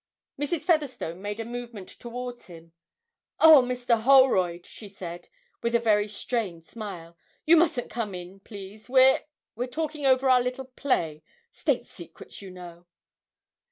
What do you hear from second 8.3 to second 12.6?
please: we're we're talking over our little play state secrets, you